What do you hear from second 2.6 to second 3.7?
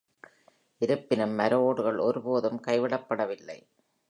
கைவிடப்படவில்லை.